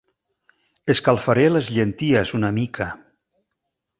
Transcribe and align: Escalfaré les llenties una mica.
Escalfaré 0.93 1.43
les 1.51 1.69
llenties 1.75 2.33
una 2.39 2.51
mica. 2.59 2.87